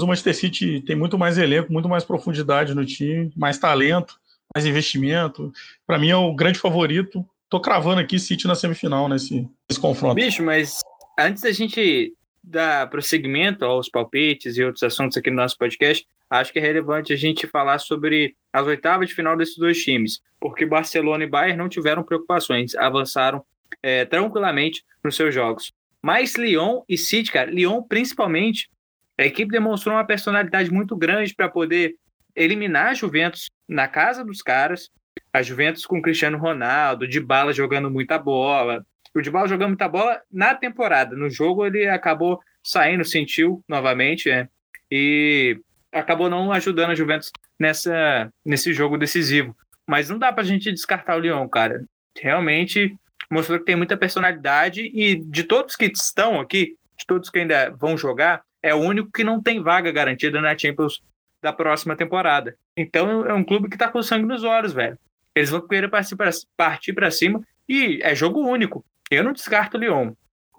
[0.00, 4.20] O Manchester City tem muito mais elenco, muito mais profundidade no time, mais talento,
[4.54, 5.50] mais investimento.
[5.86, 7.26] Para mim é o grande favorito.
[7.48, 10.14] Tô cravando aqui City na semifinal nesse, nesse confronto.
[10.14, 10.80] Bicho, mas
[11.18, 12.12] antes da gente
[12.44, 17.14] dar prosseguimento aos palpites e outros assuntos aqui no nosso podcast, acho que é relevante
[17.14, 21.56] a gente falar sobre as oitavas de final desses dois times, porque Barcelona e Bayern
[21.56, 23.42] não tiveram preocupações, avançaram
[23.82, 25.72] é, tranquilamente nos seus jogos.
[26.02, 28.68] Mas Lyon e City, cara, Lyon principalmente,
[29.18, 31.94] a equipe demonstrou uma personalidade muito grande para poder
[32.34, 34.90] eliminar a Juventus na casa dos caras,
[35.32, 38.84] a Juventus com Cristiano Ronaldo, de bala jogando muita bola,
[39.18, 41.16] o Dybala jogando muita bola na temporada.
[41.16, 44.48] No jogo ele acabou saindo, sentiu novamente, né?
[44.90, 45.58] E
[45.90, 49.56] acabou não ajudando a Juventus nessa, nesse jogo decisivo.
[49.86, 51.84] Mas não dá pra gente descartar o Lyon, cara.
[52.20, 52.94] Realmente
[53.30, 57.70] mostrou que tem muita personalidade e de todos que estão aqui, de todos que ainda
[57.70, 61.00] vão jogar, é o único que não tem vaga garantida na Champions
[61.40, 62.56] da próxima temporada.
[62.76, 64.98] Então é um clube que tá com sangue nos olhos, velho.
[65.34, 68.84] Eles vão querer partir para cima e é jogo único.
[69.10, 70.12] Eu não descarto o Lyon,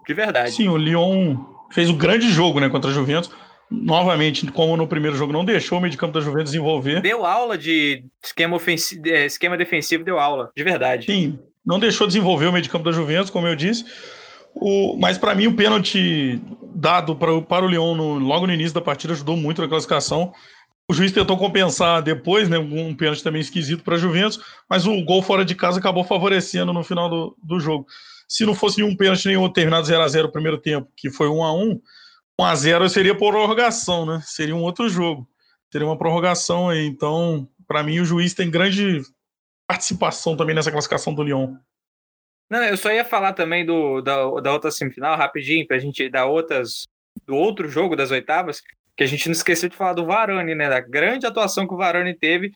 [0.07, 0.51] de verdade.
[0.51, 1.35] Sim, o Lyon
[1.71, 3.29] fez um grande jogo né, contra a Juventus.
[3.69, 7.01] Novamente, como no primeiro jogo, não deixou o meio de campo da Juventus desenvolver.
[7.01, 11.05] Deu aula de esquema, ofensivo, esquema defensivo, deu aula, de verdade.
[11.05, 13.83] Sim, não deixou desenvolver o meio de campo da Juventus, como eu disse.
[14.61, 16.41] O, mas para mim o pênalti
[16.75, 20.31] dado para, o- para o no- logo no início da partida ajudou muito na classificação.
[20.89, 24.39] O juiz tentou compensar depois, né, um pênalti também esquisito para a Juventus,
[24.69, 27.85] mas o gol fora de casa acabou favorecendo no final do, do jogo.
[28.27, 31.27] Se não fosse nenhum pênalti, nenhum terminado 0 a 0 o primeiro tempo, que foi
[31.27, 31.79] 1 a 1
[32.39, 34.21] 1 a 0 seria prorrogação, né?
[34.23, 35.27] Seria um outro jogo.
[35.71, 36.85] Seria uma prorrogação aí.
[36.85, 39.01] Então, para mim, o juiz tem grande
[39.67, 41.55] participação também nessa classificação do Lyon.
[42.49, 46.25] Não, eu só ia falar também do, da, da outra semifinal, rapidinho, pra gente dar
[46.25, 46.87] outras.
[47.25, 48.61] do outro jogo das oitavas,
[48.95, 50.69] que a gente não esqueceu de falar do Varane, né?
[50.69, 52.51] Da grande atuação que o Varane teve,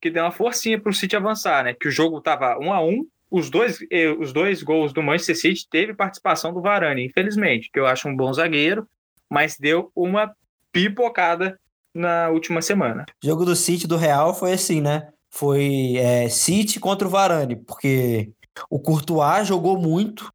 [0.00, 1.74] que deu uma forcinha pro City avançar, né?
[1.74, 3.78] Que o jogo tava um a um, os dois,
[4.18, 8.16] os dois gols do Manchester City teve participação do Varane, infelizmente, que eu acho um
[8.16, 8.86] bom zagueiro,
[9.28, 10.32] mas deu uma
[10.70, 11.58] pipocada
[11.92, 13.04] na última semana.
[13.22, 15.08] O jogo do City do Real foi assim, né?
[15.30, 18.30] Foi é, City contra o Varane, porque
[18.70, 20.32] o Courtois jogou muito,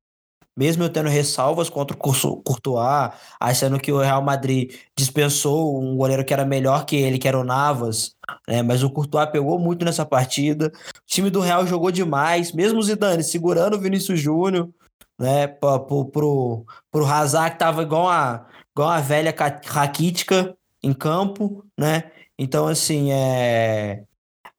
[0.57, 6.25] mesmo eu tendo ressalvas contra o Courtois, achando que o Real Madrid dispensou um goleiro
[6.25, 8.13] que era melhor que ele, que era o Navas,
[8.47, 8.61] né?
[8.61, 10.67] Mas o Courtois pegou muito nessa partida.
[10.67, 14.69] O time do Real jogou demais, mesmo o Zidane segurando o Vinícius Júnior,
[15.17, 15.47] né?
[15.47, 21.65] Pro, pro, pro, Hazard, que tava igual a, igual a velha ca- raquítica em campo,
[21.77, 22.11] né?
[22.37, 24.03] Então, assim, é...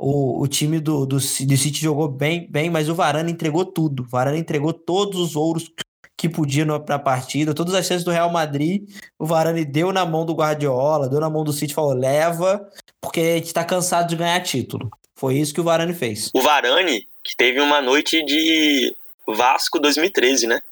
[0.03, 4.03] O, o time do, do, do City jogou bem, bem, mas o Varane entregou tudo.
[4.03, 5.71] O Varane entregou todos os ouros
[6.17, 8.89] que podia no- na partida, todas as chances do Real Madrid.
[9.19, 12.67] O Varane deu na mão do Guardiola, deu na mão do City, falou: leva,
[13.01, 14.91] porque a gente tá cansado de ganhar título.
[15.15, 16.31] Foi isso que o Varane fez.
[16.33, 20.63] O Varane, que teve uma noite de Vasco 2013, né?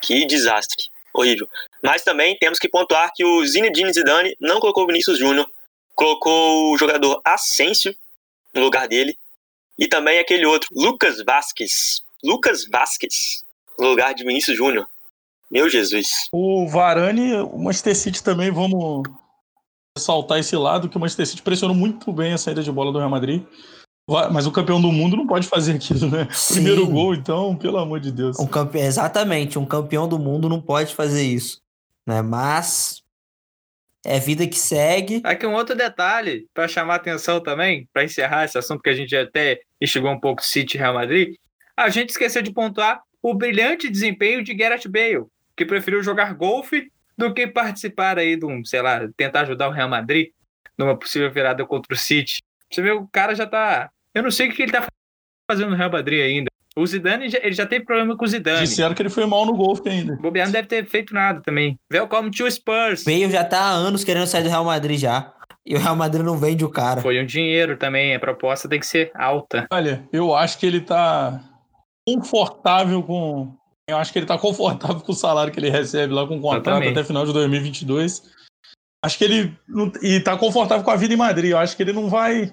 [0.00, 0.86] Que desastre.
[1.12, 1.46] Horrível.
[1.82, 5.46] Mas também temos que pontuar que o Zinedine Zidane não colocou o Vinícius Júnior,
[5.94, 7.94] colocou o jogador Asensio
[8.54, 9.16] no lugar dele
[9.78, 12.02] e também aquele outro, Lucas Vasquez.
[12.22, 13.44] Lucas Vasquez
[13.78, 14.86] no lugar de Vinícius Júnior.
[15.50, 16.28] Meu Jesus.
[16.32, 19.02] O Varane, o Manchester City também, vamos
[19.96, 22.98] ressaltar esse lado, que o Manchester City pressionou muito bem a saída de bola do
[22.98, 23.42] Real Madrid.
[24.32, 26.28] Mas o campeão do mundo não pode fazer aquilo, né?
[26.32, 26.54] Sim.
[26.54, 28.38] Primeiro gol, então, pelo amor de Deus.
[28.38, 28.78] Um campe...
[28.78, 31.60] Exatamente, um campeão do mundo não pode fazer isso.
[32.06, 32.20] Né?
[32.20, 33.01] Mas
[34.04, 35.20] é vida que segue.
[35.24, 39.14] Aqui um outro detalhe para chamar atenção também, para encerrar esse assunto que a gente
[39.14, 41.34] até instigou um pouco City e Real Madrid.
[41.76, 46.90] A gente esqueceu de pontuar o brilhante desempenho de Gareth Bale, que preferiu jogar golfe
[47.16, 50.30] do que participar aí de um, sei lá, tentar ajudar o Real Madrid
[50.76, 52.42] numa possível virada contra o City.
[52.70, 53.90] Você vê, o cara já tá.
[54.14, 54.86] Eu não sei o que ele tá
[55.48, 56.51] fazendo no Real Madrid ainda.
[56.76, 58.60] O Zidane, já- ele já teve problema com o Zidane.
[58.66, 60.14] Disseram que ele foi mal no golfe ainda.
[60.14, 61.78] O Bobear não deve ter feito nada também.
[61.92, 63.04] Welcome to Spurs.
[63.04, 65.32] Bale já tá há anos querendo sair do Real Madrid já.
[65.66, 67.00] E o Real Madrid não vende o cara.
[67.02, 69.66] Foi um dinheiro também, a proposta tem que ser alta.
[69.70, 71.40] Olha, eu acho que ele tá
[72.08, 73.54] confortável com.
[73.88, 76.40] Eu acho que ele tá confortável com o salário que ele recebe lá com o
[76.40, 78.22] contrato até final de 2022.
[79.04, 79.56] Acho que ele.
[80.02, 81.50] E tá confortável com a vida em Madrid.
[81.50, 82.52] Eu acho que ele não vai.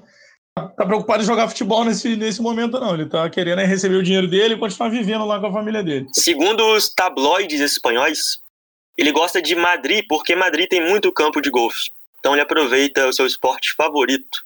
[0.68, 2.94] Tá preocupado em jogar futebol nesse, nesse momento, não.
[2.94, 6.08] Ele tá querendo receber o dinheiro dele e continuar vivendo lá com a família dele.
[6.14, 8.40] Segundo os tabloides espanhóis,
[8.98, 11.90] ele gosta de Madrid porque Madrid tem muito campo de golfe.
[12.20, 14.44] Então ele aproveita o seu esporte favorito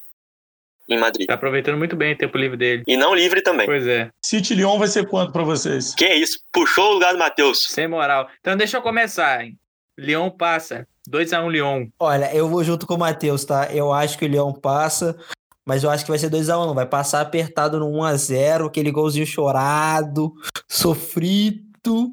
[0.88, 1.28] em Madrid.
[1.28, 2.84] Tá aproveitando muito bem o tempo livre dele.
[2.88, 3.66] E não livre também.
[3.66, 5.96] Pois é, City Lyon vai ser quanto pra vocês?
[5.96, 6.40] Que é isso?
[6.52, 7.64] Puxou o lugar do Matheus.
[7.70, 8.30] sem moral.
[8.42, 9.58] Então deixa eu começar, hein?
[9.98, 10.88] Leão passa.
[11.10, 11.88] 2x1 Leão.
[12.00, 13.68] Olha, eu vou junto com o Matheus, tá?
[13.74, 15.18] Eu acho que o Leão passa,
[15.66, 16.74] mas eu acho que vai ser 2x1, não.
[16.74, 20.34] Vai passar apertado no 1x0, aquele golzinho chorado,
[20.68, 22.12] sofrido,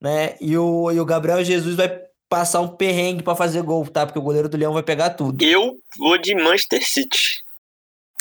[0.00, 0.36] né?
[0.40, 1.88] E o, e o Gabriel Jesus vai
[2.28, 4.06] passar um perrengue pra fazer gol, tá?
[4.06, 5.42] Porque o goleiro do Leão vai pegar tudo.
[5.44, 7.42] Eu vou de Manchester City.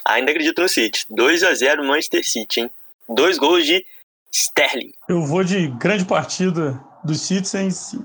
[0.06, 1.06] Ainda acredito no City.
[1.10, 2.72] 2 a 0 Manchester City, hein?
[3.08, 3.86] Dois gols de
[4.32, 4.92] Sterling.
[5.08, 7.96] Eu vou de grande partida dos Citizens,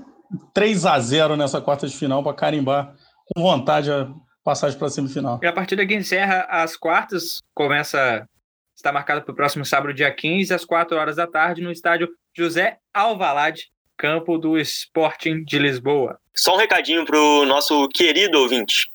[0.53, 2.95] 3 a 0 nessa quarta de final para carimbar
[3.33, 4.09] com vontade a
[4.47, 5.39] passagem para a semifinal.
[5.43, 8.25] E a partida que encerra as quartas começa.
[8.73, 12.07] Está marcada para o próximo sábado, dia 15, às 4 horas da tarde, no estádio
[12.33, 16.19] José Alvalade, campo do Sporting de Lisboa.
[16.33, 18.87] Só um recadinho pro nosso querido ouvinte.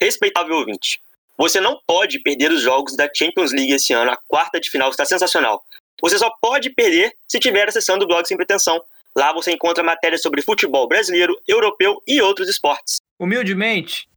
[0.00, 1.00] Respeitável ouvinte.
[1.36, 4.10] Você não pode perder os jogos da Champions League esse ano.
[4.10, 5.62] A quarta de final está sensacional.
[6.00, 8.82] Você só pode perder se estiver acessando o blog Sem Pretensão.
[9.14, 12.96] Lá você encontra matérias sobre futebol brasileiro, europeu e outros esportes.
[13.18, 14.08] Humildemente,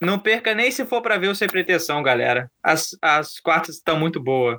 [0.00, 2.50] não perca nem se for para ver o Sem Pretensão, galera.
[2.62, 4.58] As, as quartas estão muito boas.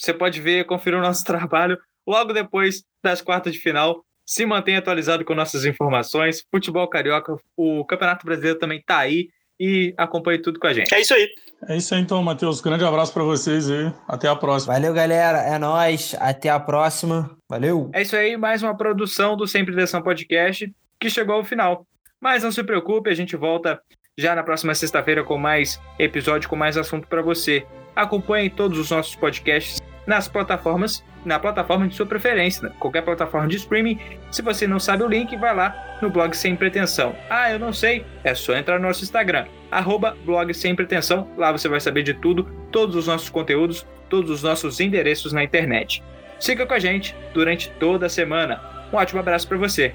[0.00, 4.04] Você pode ver, conferir o nosso trabalho logo depois das quartas de final.
[4.24, 6.44] Se mantenha atualizado com nossas informações.
[6.50, 10.94] Futebol carioca, o Campeonato Brasileiro também tá aí e acompanhe tudo com a gente.
[10.94, 11.28] É isso aí.
[11.68, 12.60] É isso aí então, Matheus.
[12.60, 13.92] Grande abraço para vocês aí.
[14.06, 14.74] Até a próxima.
[14.74, 15.38] Valeu, galera.
[15.38, 16.14] É nóis.
[16.20, 17.36] Até a próxima.
[17.48, 17.90] Valeu.
[17.92, 21.86] É isso aí, mais uma produção do Sempre Deção Podcast que chegou ao final.
[22.20, 23.80] Mas não se preocupe, a gente volta
[24.18, 27.64] já na próxima sexta-feira com mais episódio, com mais assunto para você.
[27.94, 33.56] Acompanhe todos os nossos podcasts nas plataformas, na plataforma de sua preferência, qualquer plataforma de
[33.56, 33.98] streaming.
[34.32, 37.14] Se você não sabe o link, vai lá no blog Sem Pretensão.
[37.30, 41.30] Ah, eu não sei, é só entrar no nosso Instagram, arroba blog Sem Pretensão.
[41.36, 45.44] Lá você vai saber de tudo, todos os nossos conteúdos, todos os nossos endereços na
[45.44, 46.02] internet.
[46.40, 48.60] Siga com a gente durante toda a semana.
[48.92, 49.94] Um ótimo abraço para você.